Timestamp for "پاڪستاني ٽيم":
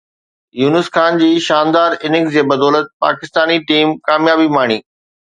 3.05-3.93